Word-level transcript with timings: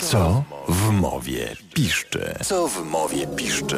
Co 0.00 0.44
w 0.68 0.90
mowie 0.90 1.56
piszczy? 1.74 2.34
Co 2.44 2.68
w 2.68 2.90
mowie 2.90 3.26
piszczy? 3.26 3.76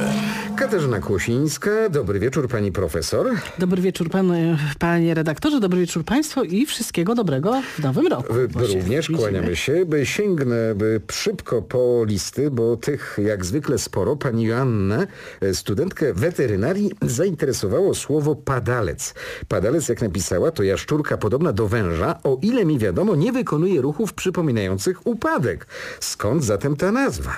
Katarzyna 0.56 1.00
Kłosińska, 1.00 1.70
dobry 1.90 2.20
wieczór 2.20 2.48
pani 2.48 2.72
profesor. 2.72 3.26
Dobry 3.58 3.82
wieczór 3.82 4.10
pan, 4.10 4.32
panie 4.78 5.14
redaktorze, 5.14 5.60
dobry 5.60 5.80
wieczór 5.80 6.04
państwu 6.04 6.44
i 6.44 6.66
wszystkiego 6.66 7.14
dobrego 7.14 7.62
w 7.78 7.82
nowym 7.82 8.06
roku. 8.06 8.34
Również 8.54 9.08
widzimy. 9.08 9.18
kłaniamy 9.18 9.56
się, 9.56 9.86
by 9.86 10.06
sięgnę 10.06 10.74
by 10.74 11.00
szybko 11.12 11.62
po 11.62 12.04
listy, 12.04 12.50
bo 12.50 12.76
tych 12.76 13.18
jak 13.26 13.44
zwykle 13.44 13.78
sporo. 13.78 14.16
Pani 14.16 14.44
Joannę, 14.44 15.06
e, 15.40 15.54
studentkę 15.54 16.14
weterynarii, 16.14 16.90
zainteresowało 17.02 17.94
słowo 17.94 18.34
padalec. 18.34 19.14
Padalec, 19.48 19.88
jak 19.88 20.02
napisała, 20.02 20.50
to 20.50 20.62
jaszczurka 20.62 21.16
podobna 21.16 21.52
do 21.52 21.68
węża, 21.68 22.18
o 22.22 22.38
ile 22.42 22.64
mi 22.64 22.78
wiadomo, 22.78 23.16
nie 23.16 23.32
wykonuje 23.32 23.80
ruchów 23.80 24.12
przypominających 24.12 25.06
upadek. 25.06 25.66
Skąd 26.00 26.44
zatem 26.44 26.73
ta 26.76 26.92
nazwa? 26.92 27.30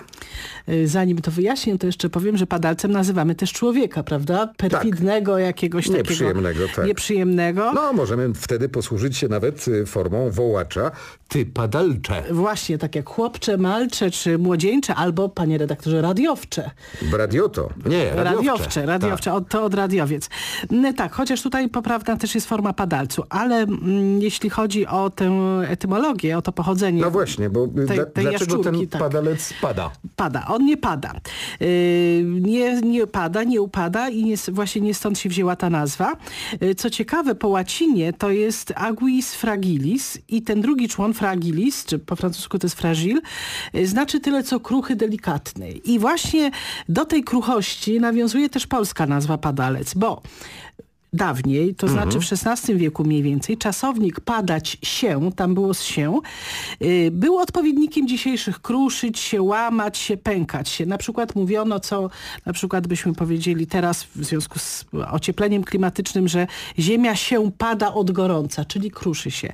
Y, 0.69 0.89
Zanim 0.89 1.19
to 1.19 1.31
wyjaśnię, 1.31 1.79
to 1.79 1.87
jeszcze 1.87 2.09
powiem, 2.09 2.37
że 2.37 2.47
padalcem 2.47 2.93
nazywamy 2.93 3.35
też 3.35 3.53
człowieka, 3.53 4.03
prawda? 4.03 4.53
Perfidnego 4.57 5.39
jakiegoś 5.39 5.85
takiego... 5.85 5.99
Nieprzyjemnego, 5.99 6.61
tak. 6.77 6.87
Nieprzyjemnego. 6.87 7.73
No, 7.73 7.93
możemy 7.93 8.35
wtedy 8.35 8.69
posłużyć 8.69 9.17
się 9.17 9.29
nawet 9.29 9.69
y, 9.69 9.87
formą 9.87 10.31
wołacza. 10.31 10.91
Ty 11.29 11.47
padalcze. 11.47 12.23
Właśnie, 12.31 12.79
tak 12.79 12.95
jak 12.95 13.09
chłopcze, 13.09 13.57
malcze 13.57 14.11
czy 14.11 14.39
młodzieńcze, 14.39 14.95
albo, 14.95 15.29
panie 15.29 15.59
redaktorze, 15.59 16.03
radiowcze. 16.03 16.71
Bradioto. 17.03 17.69
Nie, 17.87 18.11
radiowcze. 18.11 18.25
Radiowcze, 18.25 18.87
radiowcze, 18.87 19.33
od, 19.33 19.49
to 19.49 19.65
od 19.65 19.75
radiowiec. 19.75 20.29
No 20.71 20.93
tak, 20.93 21.13
chociaż 21.13 21.43
tutaj 21.43 21.69
poprawna 21.69 22.17
też 22.17 22.35
jest 22.35 22.47
forma 22.47 22.73
padalcu, 22.73 23.25
ale 23.29 23.57
mm, 23.57 24.23
jeśli 24.23 24.51
chodzi 24.51 24.87
o 24.87 25.11
tę 25.11 25.61
etymologię, 25.69 26.39
o 26.39 26.43
to 26.43 26.53
pochodzenie 26.53 27.03
No 27.03 27.11
właśnie, 27.11 27.51
bo 27.51 27.65
y, 27.65 27.87
tej, 27.87 27.97
dla, 27.97 28.07
tej 28.07 28.25
dlaczego 28.25 28.33
jaszczurki, 28.33 28.79
ten 28.79 28.89
tak. 28.89 29.01
Padalec 29.27 29.53
pada? 29.61 29.91
Pada, 30.17 30.47
on 30.47 30.65
nie 30.65 30.77
pada. 30.77 31.13
Yy, 31.61 32.25
nie, 32.25 32.81
nie 32.81 33.07
pada, 33.07 33.45
nie 33.45 33.61
upada 33.61 34.09
i 34.09 34.25
nie, 34.25 34.37
właśnie 34.49 34.81
nie 34.81 34.95
stąd 34.95 35.19
się 35.19 35.29
wzięła 35.29 35.57
ta 35.57 35.71
nazwa. 35.71 36.13
Yy, 36.61 36.75
co 36.75 36.91
ciekawe, 36.91 37.35
po 37.35 37.49
łacinie 37.49 38.13
to 38.13 38.31
jest 38.31 38.73
aguis 38.77 39.35
fragilis 39.35 40.19
i 40.29 40.43
ten 40.43 40.61
drugi 40.61 40.89
człon 40.89 41.15
fragilis, 41.15 41.85
czy 41.85 41.99
po 41.99 42.17
francusku 42.17 42.59
to 42.59 42.67
jest 42.67 42.77
fragile, 42.77 43.21
yy, 43.73 43.87
znaczy 43.87 44.21
tyle 44.21 44.43
co 44.43 44.61
kruchy, 44.61 44.97
delikatny. 44.97 45.71
I 45.71 45.99
właśnie 45.99 46.51
do 46.89 47.05
tej 47.05 47.25
kruchości 47.25 48.01
nawiązuje 48.01 48.49
też 48.49 48.67
polska 48.67 49.07
nazwa 49.07 49.39
padalec, 49.39 49.95
bo 49.95 50.23
dawniej, 51.17 51.75
to 51.75 51.89
znaczy 51.89 52.21
w 52.21 52.47
XVI 52.47 52.77
wieku 52.77 53.05
mniej 53.05 53.23
więcej, 53.23 53.57
czasownik 53.57 54.21
padać 54.21 54.79
się, 54.83 55.31
tam 55.37 55.55
było 55.55 55.75
z 55.75 55.83
się, 55.83 56.21
y, 56.83 57.11
był 57.13 57.39
odpowiednikiem 57.39 58.09
dzisiejszych 58.09 58.61
kruszyć 58.61 59.19
się, 59.19 59.43
łamać 59.43 59.99
się, 59.99 60.17
pękać 60.17 60.69
się. 60.69 60.87
Na 60.87 60.99
przykład 60.99 61.35
mówiono, 61.35 61.81
co 61.81 62.11
na 62.47 62.53
przykład 62.53 62.87
byśmy 62.87 63.15
powiedzieli 63.15 63.67
teraz 63.67 64.05
w 64.05 64.25
związku 64.25 64.59
z 64.59 64.85
ociepleniem 65.11 65.65
klimatycznym, 65.65 66.29
że 66.29 66.47
ziemia 66.79 67.17
się 67.17 67.51
pada 67.59 67.95
od 67.95 68.11
gorąca, 68.11 68.65
czyli 68.65 68.91
kruszy 68.91 69.31
się. 69.31 69.53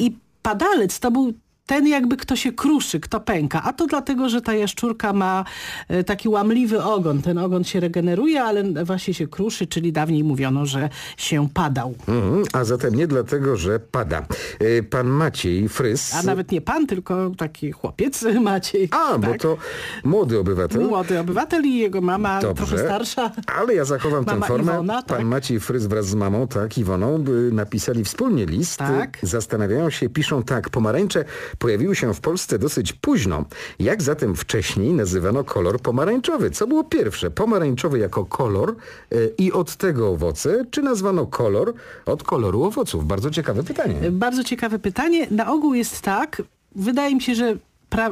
I 0.00 0.16
padalec 0.42 1.00
to 1.00 1.10
był 1.10 1.32
ten 1.68 1.86
jakby 1.86 2.16
kto 2.16 2.36
się 2.36 2.52
kruszy, 2.52 3.00
kto 3.00 3.20
pęka. 3.20 3.62
A 3.62 3.72
to 3.72 3.86
dlatego, 3.86 4.28
że 4.28 4.42
ta 4.42 4.54
jaszczurka 4.54 5.12
ma 5.12 5.44
e, 5.88 6.04
taki 6.04 6.28
łamliwy 6.28 6.82
ogon. 6.82 7.22
Ten 7.22 7.38
ogon 7.38 7.64
się 7.64 7.80
regeneruje, 7.80 8.42
ale 8.42 8.84
właśnie 8.84 9.14
się 9.14 9.26
kruszy, 9.26 9.66
czyli 9.66 9.92
dawniej 9.92 10.24
mówiono, 10.24 10.66
że 10.66 10.88
się 11.16 11.48
padał. 11.54 11.94
Mhm, 12.08 12.44
a 12.52 12.64
zatem 12.64 12.94
nie 12.94 13.06
dlatego, 13.06 13.56
że 13.56 13.80
pada. 13.80 14.26
Y, 14.62 14.82
Pan 14.90 15.06
Maciej 15.06 15.68
Frys. 15.68 16.14
A 16.14 16.22
nawet 16.22 16.52
nie 16.52 16.60
pan, 16.60 16.86
tylko 16.86 17.30
taki 17.36 17.72
chłopiec 17.72 18.24
Maciej. 18.40 18.88
A, 18.90 19.18
bo 19.18 19.26
tak. 19.26 19.40
to 19.40 19.56
młody 20.04 20.38
obywatel. 20.38 20.86
Młody 20.86 21.20
obywatel 21.20 21.66
i 21.66 21.78
jego 21.78 22.00
mama 22.00 22.40
Dobrze. 22.40 22.66
trochę 22.66 22.84
starsza. 22.84 23.30
Ale 23.60 23.74
ja 23.74 23.84
zachowam 23.84 24.24
tę 24.24 24.40
formę. 24.40 24.72
Iwona, 24.72 25.02
Pan 25.02 25.18
tak. 25.18 25.26
Maciej 25.26 25.60
Frys 25.60 25.86
wraz 25.86 26.06
z 26.06 26.14
mamą, 26.14 26.48
tak, 26.48 26.78
Iwoną, 26.78 27.18
by 27.18 27.50
napisali 27.52 28.04
wspólnie 28.04 28.46
list. 28.46 28.78
Tak. 28.78 29.18
Zastanawiają 29.22 29.90
się, 29.90 30.08
piszą 30.08 30.42
tak. 30.42 30.70
Pomarańcze 30.70 31.24
pojawiły 31.58 31.96
się 31.96 32.14
w 32.14 32.20
Polsce 32.20 32.58
dosyć 32.58 32.92
późno. 32.92 33.44
Jak 33.78 34.02
zatem 34.02 34.36
wcześniej 34.36 34.92
nazywano 34.94 35.44
kolor 35.44 35.80
pomarańczowy? 35.80 36.50
Co 36.50 36.66
było 36.66 36.84
pierwsze? 36.84 37.30
Pomarańczowy 37.30 37.98
jako 37.98 38.24
kolor 38.24 38.74
y, 39.12 39.34
i 39.38 39.52
od 39.52 39.76
tego 39.76 40.08
owoce? 40.08 40.64
Czy 40.70 40.82
nazwano 40.82 41.26
kolor 41.26 41.74
od 42.06 42.22
koloru 42.22 42.62
owoców? 42.62 43.06
Bardzo 43.06 43.30
ciekawe 43.30 43.62
pytanie. 43.62 44.10
Bardzo 44.10 44.44
ciekawe 44.44 44.78
pytanie. 44.78 45.26
Na 45.30 45.52
ogół 45.52 45.74
jest 45.74 46.00
tak, 46.00 46.42
wydaje 46.74 47.14
mi 47.14 47.20
się, 47.22 47.34
że 47.34 47.56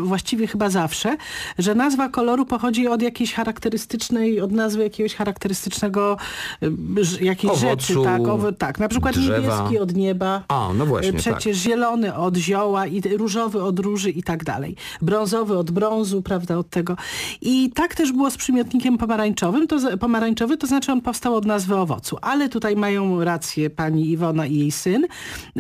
właściwie 0.01 0.47
chyba 0.47 0.71
zawsze, 0.71 1.17
że 1.59 1.75
nazwa 1.75 2.09
koloru 2.09 2.47
pochodzi 2.47 2.89
od 2.89 3.03
jakiejś 3.03 3.35
charakterystycznej, 3.35 4.41
od 4.41 4.53
nazwy 4.53 4.83
jakiegoś 4.83 5.15
charakterystycznego 5.15 6.17
y, 6.63 7.25
jakiejś 7.25 7.53
Owocu, 7.53 7.67
rzeczy. 7.67 7.95
Tak, 8.05 8.29
owo, 8.29 8.53
tak, 8.53 8.79
na 8.79 8.89
przykład 8.89 9.15
drzewa. 9.15 9.39
niebieski 9.39 9.79
od 9.79 9.95
nieba. 9.95 10.43
A, 10.49 10.69
no 10.75 10.87
właśnie, 10.87 11.11
y, 11.11 11.13
Przecież 11.13 11.57
zielony 11.57 12.15
od 12.15 12.37
zioła 12.37 12.87
i 12.87 13.01
różowy 13.17 13.63
od 13.63 13.79
róży 13.79 14.11
i 14.11 14.23
tak 14.23 14.45
dalej. 14.45 14.77
Brązowy 15.03 15.59
od 15.59 15.71
brązu, 15.71 16.23
prawda, 16.23 16.59
od 16.59 16.71
tego. 16.71 16.97
I 17.41 17.71
tak 17.71 17.95
też 17.95 18.13
było 18.13 18.31
z 18.31 18.37
przymiotnikiem 18.37 18.99
pomarańczowym. 18.99 19.67
To, 19.67 19.99
pomarańczowy, 19.99 20.57
to 20.57 20.67
znaczy 20.67 20.93
on 20.93 21.01
powstał 21.01 21.35
od 21.35 21.45
nazwy 21.45 21.77
owocu. 21.77 22.17
Ale 22.23 22.49
tutaj 22.49 22.77
mają 22.77 23.25
rację 23.25 23.71
pani 23.71 24.11
Iwona 24.11 24.47
i 24.47 24.57
jej 24.57 24.71
syn, 24.71 25.07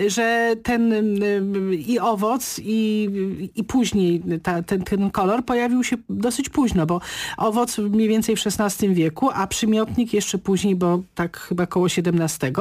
że 0.06 0.56
ten 0.62 0.92
y, 1.22 1.76
i 1.76 1.98
owoc 1.98 2.60
i, 2.64 3.10
i 3.54 3.64
później 3.64 4.05
ta, 4.42 4.62
ten, 4.62 4.82
ten 4.82 5.10
kolor 5.10 5.44
pojawił 5.44 5.84
się 5.84 5.96
dosyć 6.08 6.48
późno, 6.48 6.86
bo 6.86 7.00
owoc 7.36 7.78
mniej 7.78 8.08
więcej 8.08 8.36
w 8.36 8.40
XVI 8.46 8.94
wieku, 8.94 9.30
a 9.34 9.46
przymiotnik 9.46 10.12
jeszcze 10.12 10.38
później, 10.38 10.76
bo 10.76 11.02
tak 11.14 11.36
chyba 11.36 11.66
koło 11.66 11.86
XVII. 11.86 12.52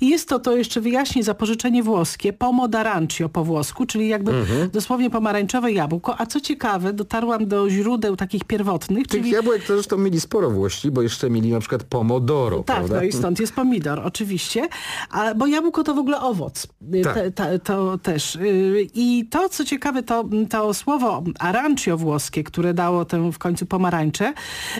I 0.00 0.08
jest 0.08 0.28
to, 0.28 0.38
to 0.38 0.56
jeszcze 0.56 0.80
wyjaśnię, 0.80 1.22
zapożyczenie 1.22 1.82
włoskie, 1.82 2.32
pomo 2.32 2.68
d'arancio 2.68 3.28
po 3.28 3.44
włosku, 3.44 3.86
czyli 3.86 4.08
jakby 4.08 4.32
dosłownie 4.72 5.10
pomarańczowe 5.10 5.72
jabłko. 5.72 6.20
A 6.20 6.26
co 6.26 6.40
ciekawe, 6.40 6.92
dotarłam 6.92 7.46
do 7.46 7.70
źródeł 7.70 8.16
takich 8.16 8.44
pierwotnych, 8.44 9.06
Tych 9.06 9.20
czyli 9.20 9.30
jabłek 9.30 9.64
to 9.64 9.74
zresztą 9.74 9.96
mieli 9.98 10.20
sporo 10.20 10.50
włości, 10.50 10.90
bo 10.90 11.02
jeszcze 11.02 11.30
mieli 11.30 11.50
na 11.50 11.60
przykład 11.60 11.84
pomodoro, 11.84 12.56
tak, 12.56 12.76
prawda? 12.76 12.96
no 12.96 13.02
i 13.02 13.12
stąd 13.12 13.40
jest 13.40 13.52
pomidor, 13.52 14.00
oczywiście. 14.04 14.68
A, 15.10 15.34
bo 15.34 15.46
jabłko 15.46 15.82
to 15.84 15.94
w 15.94 15.98
ogóle 15.98 16.20
owoc. 16.20 16.66
Y, 16.94 17.02
Tak. 17.02 17.14
Te, 17.14 17.30
te, 17.30 17.58
to 17.58 17.98
też. 17.98 18.36
Y, 18.36 18.86
I 18.94 19.26
to, 19.30 19.48
co 19.48 19.64
ciekawe, 19.64 20.02
to, 20.02 20.24
to 20.50 20.74
słowo 20.86 21.22
arancio 21.38 21.96
włoskie, 21.96 22.44
które 22.44 22.74
dało 22.74 23.04
tę 23.04 23.32
w 23.32 23.38
końcu 23.38 23.66
pomarańczę, 23.66 24.34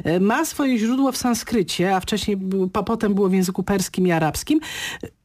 y, 0.07 0.21
ma 0.21 0.45
swoje 0.45 0.79
źródło 0.79 1.13
w 1.13 1.17
sanskrycie, 1.17 1.97
a 1.97 2.01
wcześniej 2.01 2.39
po, 2.73 2.85
potem 2.85 3.15
było 3.15 3.29
w 3.29 3.33
języku 3.33 3.63
perskim 3.63 4.07
i 4.07 4.13
arabskim, 4.13 4.61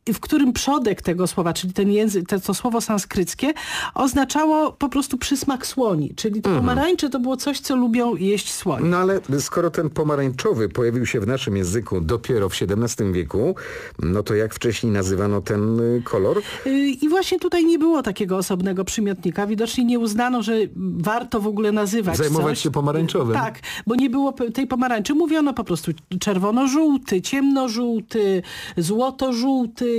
w 0.08 0.20
którym 0.20 0.54
przodek 0.54 1.02
tego 1.02 1.28
słowa, 1.28 1.54
czyli 1.54 1.74
ten 1.74 1.92
język, 1.92 2.28
te, 2.28 2.40
to 2.40 2.54
słowo 2.54 2.82
sanskryckie, 2.82 3.54
oznaczało 3.94 4.72
po 4.72 4.90
prostu 4.90 5.18
przysmak 5.18 5.68
słoni. 5.68 6.14
Czyli 6.16 6.42
to 6.42 6.50
pomarańcze 6.50 7.10
to 7.10 7.20
było 7.20 7.38
coś, 7.38 7.60
co 7.60 7.76
lubią 7.76 8.16
jeść 8.16 8.54
słonie. 8.54 8.86
No 8.90 8.98
ale 8.98 9.20
skoro 9.40 9.70
ten 9.70 9.90
pomarańczowy 9.90 10.70
pojawił 10.70 11.06
się 11.06 11.20
w 11.20 11.28
naszym 11.28 11.58
języku 11.58 12.02
dopiero 12.02 12.50
w 12.50 12.54
XVII 12.62 13.12
wieku, 13.12 13.56
no 14.00 14.24
to 14.24 14.36
jak 14.36 14.56
wcześniej 14.56 14.92
nazywano 14.92 15.42
ten 15.42 15.80
y, 15.80 16.02
kolor? 16.04 16.42
Y, 16.66 16.72
I 16.80 17.10
właśnie 17.10 17.40
tutaj 17.40 17.66
nie 17.66 17.80
było 17.80 18.04
takiego 18.04 18.38
osobnego 18.38 18.86
przymiotnika. 18.86 19.48
Widocznie 19.48 19.86
nie 19.86 20.00
uznano, 20.00 20.44
że 20.44 20.54
warto 20.98 21.40
w 21.40 21.48
ogóle 21.48 21.72
nazywać 21.72 22.18
Zajmować 22.18 22.58
coś. 22.58 22.64
się 22.64 22.72
pomarańczowym. 22.72 23.34
Tak, 23.36 23.60
bo 23.88 23.96
nie 23.96 24.10
było 24.10 24.34
tej 24.54 24.68
pomarańczy. 24.68 25.14
Mówiono 25.14 25.54
po 25.54 25.64
prostu 25.64 25.92
czerwono-żółty, 26.20 27.22
ciemno-żółty, 27.22 28.42
złoto-żółty. 28.78 29.91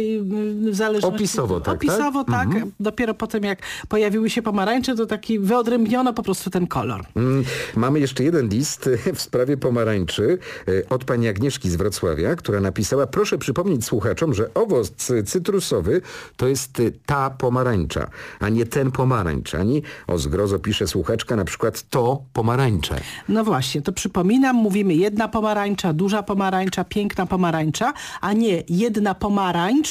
W 0.71 0.75
zależności... 0.75 1.17
Opisowo, 1.17 1.61
tak, 1.61 1.75
Opisowo, 1.75 2.25
tak. 2.25 2.49
Dopiero 2.81 3.15
potem 3.15 3.45
jak 3.45 3.59
pojawiły 3.89 4.31
się 4.31 4.43
pomarańcze, 4.43 4.97
to 4.97 5.07
taki 5.07 5.39
wyodrębniono 5.39 6.13
po 6.13 6.23
prostu 6.23 6.51
ten 6.51 6.67
kolor. 6.67 7.05
Mm, 7.17 7.45
Mamy 7.77 8.01
jeszcze 8.01 8.25
jeden 8.25 8.49
list 8.49 8.91
w 9.15 9.21
sprawie 9.21 9.57
pomarańczy 9.57 10.39
y, 10.69 10.87
od 10.91 11.05
pani 11.05 11.29
Agnieszki 11.29 11.71
z 11.71 11.77
Wrocławia, 11.77 12.37
która 12.37 12.61
napisała, 12.61 13.07
proszę 13.07 13.39
przypomnieć 13.39 13.85
słuchaczom, 13.85 14.35
że 14.35 14.55
owoc 14.55 14.93
cytrusowy 15.25 16.01
to 16.37 16.49
jest 16.49 16.81
y, 16.81 16.93
ta 17.07 17.31
pomarańcza, 17.31 18.11
a 18.41 18.49
nie 18.49 18.67
ten 18.67 18.91
pomarańcz, 18.91 19.55
ani 19.55 19.83
o 20.07 20.19
zgrozo 20.19 20.59
pisze 20.59 20.87
słuchaczka 20.87 21.37
na 21.37 21.45
przykład 21.45 21.83
to 21.91 22.23
pomarańcze. 22.33 23.01
No 23.29 23.45
właśnie, 23.45 23.83
to 23.83 23.93
przypominam, 23.93 24.57
mówimy 24.57 24.95
jedna 24.95 25.29
pomarańcza, 25.29 25.93
duża 25.93 26.23
pomarańcza, 26.23 26.85
piękna 26.85 27.27
pomarańcza, 27.27 27.93
a 28.21 28.33
nie 28.33 28.63
jedna 28.69 29.15
pomarańcz, 29.15 29.82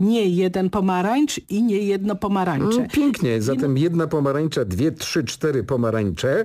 nie 0.00 0.28
jeden 0.28 0.70
pomarańcz 0.70 1.40
i 1.48 1.62
nie 1.62 1.78
jedno 1.78 2.14
pomarańcze. 2.16 2.76
Mm, 2.78 2.88
Pięknie, 2.90 3.42
zatem 3.42 3.78
jedna 3.78 4.06
pomarańcza, 4.06 4.64
dwie, 4.64 4.92
trzy, 4.92 5.24
cztery 5.24 5.64
pomarańcze, 5.64 6.44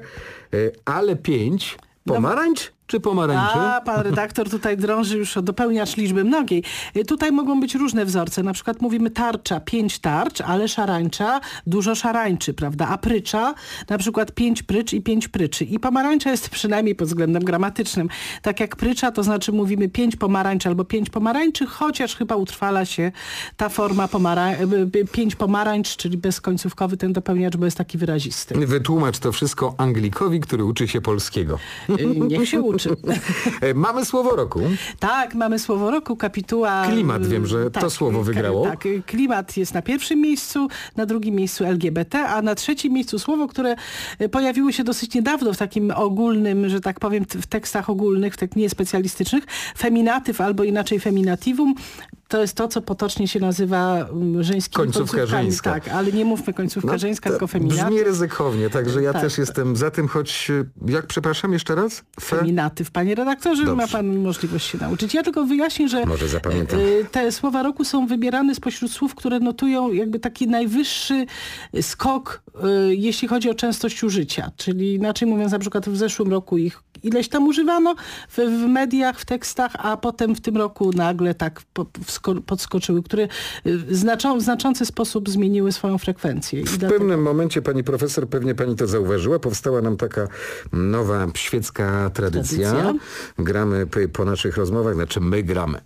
y, 0.54 0.72
ale 0.86 1.16
pięć. 1.16 1.78
Pomarańcz 2.06 2.72
czy 2.90 3.00
pomarańczy? 3.00 3.60
A, 3.60 3.82
pan 3.82 4.02
redaktor 4.02 4.50
tutaj 4.50 4.78
drąży 4.78 5.18
już 5.18 5.38
o 5.38 5.42
dopełniacz 5.42 5.98
liczby 5.98 6.24
mnogiej. 6.24 6.64
Y, 6.98 7.06
Tutaj 7.06 7.32
mogą 7.32 7.60
być 7.60 7.76
różne 7.76 8.06
wzorce. 8.06 8.44
Na 8.44 8.54
przykład 8.54 8.82
mówimy 8.82 9.10
tarcza, 9.10 9.60
pięć 9.60 10.00
tarcz, 10.00 10.42
ale 10.42 10.68
szarańcza, 10.68 11.40
dużo 11.68 11.96
szarańczy, 11.96 12.54
prawda? 12.54 12.88
A 12.88 12.98
prycza, 12.98 13.54
na 13.90 13.98
przykład 13.98 14.32
pięć 14.32 14.64
prycz 14.64 14.94
i 14.94 15.02
pięć 15.02 15.28
pryczy. 15.28 15.66
I 15.66 15.80
pomarańcza 15.80 16.32
jest 16.32 16.50
przynajmniej 16.50 16.96
pod 16.96 17.08
względem 17.08 17.44
gramatycznym. 17.44 18.10
Tak 18.42 18.60
jak 18.60 18.76
prycza, 18.76 19.12
to 19.12 19.24
znaczy 19.24 19.52
mówimy 19.52 19.90
pięć 19.90 20.16
pomarańczy 20.16 20.70
albo 20.70 20.86
pięć 20.86 21.10
pomarańczy, 21.10 21.66
chociaż 21.68 22.16
chyba 22.16 22.36
utrwala 22.36 22.86
się 22.86 23.12
ta 23.58 23.70
forma 23.70 24.08
pomara 24.08 24.52
y, 24.54 25.06
pięć 25.12 25.36
pomarańcz, 25.36 25.96
czyli 25.96 26.18
bezkońcówkowy 26.18 26.98
ten 26.98 27.14
dopełniacz, 27.14 27.58
bo 27.58 27.66
jest 27.66 27.78
taki 27.78 27.98
wyrazisty. 27.98 28.66
Wytłumacz 28.68 29.20
to 29.20 29.32
wszystko 29.32 29.74
Anglikowi, 29.78 30.40
który 30.40 30.64
uczy 30.64 30.88
się 30.88 31.02
polskiego. 31.02 31.60
Y, 31.90 32.06
Niech 32.06 32.50
się 32.50 32.62
uczy. 32.62 32.79
E, 33.62 33.74
Mamy 33.74 34.06
słowo 34.06 34.36
roku. 34.36 34.62
Tak, 35.00 35.36
mamy 35.36 35.60
słowo 35.60 35.92
roku, 35.92 36.16
kapituła. 36.16 36.86
Klimat, 36.88 37.28
wiem, 37.28 37.46
że 37.46 37.66
y, 37.66 37.72
to 37.72 37.90
słowo 37.90 38.24
wygrało. 38.24 38.66
Tak, 38.66 38.88
klimat 39.06 39.58
jest 39.58 39.74
na 39.74 39.82
pierwszym 39.82 40.22
miejscu, 40.22 40.68
na 40.96 41.06
drugim 41.06 41.36
miejscu 41.36 41.66
LGBT, 41.66 42.28
a 42.28 42.42
na 42.42 42.56
trzecim 42.56 42.94
miejscu 42.94 43.20
słowo, 43.20 43.48
które 43.48 43.76
y, 44.22 44.30
pojawiło 44.30 44.72
się 44.72 44.84
dosyć 44.84 45.14
niedawno 45.14 45.54
w 45.54 45.58
takim 45.58 45.92
ogólnym, 45.96 46.70
że 46.70 46.82
tak 46.82 47.00
powiem, 47.00 47.26
w 47.26 47.48
tekstach 47.48 47.90
ogólnych, 47.90 48.34
w 48.34 48.38
tych 48.38 48.56
niespecjalistycznych, 48.56 49.44
feminatyw 49.78 50.42
albo 50.42 50.64
inaczej 50.64 51.00
feminativum. 51.00 51.76
To 52.30 52.42
jest 52.42 52.56
to, 52.56 52.68
co 52.68 52.82
potocznie 52.82 53.28
się 53.28 53.40
nazywa 53.40 54.06
um, 54.12 54.44
żeńskimi 54.44 54.86
Końcówka 54.86 55.26
żeńska. 55.26 55.72
Tak, 55.74 55.88
ale 55.88 56.12
nie 56.12 56.26
mówmy 56.26 56.54
końcówka 56.54 56.98
żeńska, 56.98 57.30
to 57.30 57.34
tylko 57.34 57.48
feminatyw. 57.48 57.86
Brzmi 57.86 58.04
ryzykownie, 58.04 58.70
także 58.70 59.02
ja 59.04 59.14
Tak. 59.14 59.22
też 59.22 59.38
jestem 59.38 59.76
za 59.76 59.92
tym, 59.92 60.08
choć 60.08 60.52
e, 60.52 60.92
jak 60.92 61.08
przepraszam 61.08 61.54
jeszcze 61.54 61.76
raz? 61.76 62.04
Fe... 62.22 62.36
Feminatyw, 62.38 62.92
panie 62.92 63.16
redaktorze, 63.16 63.66
Dobrze. 63.66 63.76
ma 63.86 63.88
pan 63.88 64.18
możliwość 64.18 64.66
się 64.68 64.78
nauczyć. 64.78 65.14
Ja 65.14 65.24
tylko 65.24 65.46
wyjaśnię, 65.46 65.90
że 65.90 66.06
Może 66.06 66.28
zapamiętam. 66.28 66.80
y, 66.80 67.06
te 67.12 67.32
słowa 67.32 67.64
roku 67.64 67.84
są 67.86 68.08
wybierane 68.08 68.56
spośród 68.56 68.92
słów, 68.92 69.16
które 69.16 69.40
notują 69.40 69.92
jakby 69.92 70.20
taki 70.20 70.48
najwyższy 70.48 71.26
skok, 71.82 72.42
y, 72.90 72.96
jeśli 72.96 73.28
chodzi 73.28 73.50
o 73.50 73.54
częstość 73.54 74.04
użycia. 74.04 74.52
Czyli 74.58 74.94
inaczej 74.94 75.28
mówiąc, 75.28 75.52
na 75.52 75.60
przykład 75.60 75.90
w 75.90 75.98
zeszłym 75.98 76.32
roku 76.32 76.58
ich 76.58 76.84
ileś 77.04 77.30
tam 77.30 77.48
używano 77.48 77.96
w, 78.30 78.38
w 78.38 78.68
mediach, 78.68 79.20
w 79.20 79.26
tekstach, 79.26 79.72
a 79.80 79.98
potem 79.98 80.36
w 80.36 80.42
tym 80.42 80.58
roku 80.58 80.92
nagle 80.94 81.34
tak 81.36 81.62
po, 81.74 81.86
podskoczyły, 82.46 83.04
które 83.04 83.28
y, 83.68 83.96
znaczą, 83.96 84.38
w 84.38 84.42
znaczący 84.42 84.86
sposób 84.86 85.30
zmieniły 85.30 85.72
swoją 85.72 85.98
frekwencję. 85.98 86.62
I 86.62 86.64
W 86.64 86.78
dlatego- 86.78 87.00
pewnym 87.00 87.22
momencie, 87.22 87.62
pani 87.62 87.84
profesor, 87.84 88.28
pewnie 88.30 88.56
pani 88.56 88.76
to 88.76 88.88
zauważyła, 88.88 89.40
powstała 89.40 89.82
nam 89.82 89.98
taka 89.98 90.28
nowa 90.74 91.28
świecka 91.36 92.10
tradycja. 92.14 92.72
Tradycja. 92.72 92.94
Gramy 93.40 93.88
p- 93.88 94.08
po 94.08 94.26
naszych 94.26 94.58
rozmowach, 94.58 94.94
znaczy 94.96 95.20
my 95.20 95.44
gramy. 95.44 95.82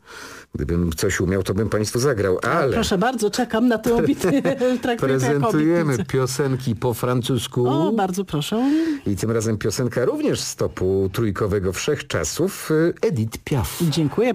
Gdybym 0.55 0.91
coś 0.91 1.21
umiał, 1.21 1.43
to 1.43 1.53
bym 1.53 1.69
państwu 1.69 1.99
zagrał, 1.99 2.39
ale 2.41 2.73
Proszę 2.73 2.97
bardzo, 2.97 3.29
czekam 3.31 3.67
na 3.67 3.77
to 3.77 3.89
jako 4.01 4.97
prezentujemy 4.99 6.05
piosenki 6.05 6.75
po 6.75 6.93
francusku. 6.93 7.67
O, 7.67 7.91
bardzo 7.91 8.25
proszę. 8.25 8.71
I 9.07 9.15
tym 9.15 9.31
razem 9.31 9.57
piosenka 9.57 10.05
również 10.05 10.39
z 10.41 10.55
topu 10.55 11.09
trójkowego 11.13 11.73
wszechczasów, 11.73 12.71
y, 12.71 12.93
Edith 13.01 13.37
Piaf. 13.43 13.79
Dziękuję 13.89 14.31